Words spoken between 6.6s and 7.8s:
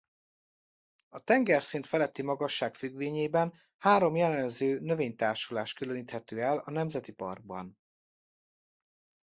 nemzeti parkban.